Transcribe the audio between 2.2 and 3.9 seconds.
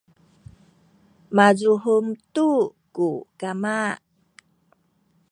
tu ku kama